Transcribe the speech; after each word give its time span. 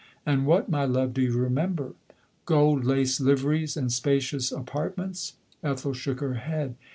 "And 0.25 0.47
what, 0.47 0.67
my 0.67 0.83
love, 0.83 1.13
do 1.13 1.21
you 1.21 1.37
remember? 1.37 1.93
Gold 2.47 2.85
laced 2.85 3.21
liveries 3.21 3.77
and 3.77 3.93
spacious 3.93 4.51
apartments?" 4.51 5.33
Ethel 5.63 5.93
shook 5.93 6.21
her 6.21 6.33
head. 6.41 6.73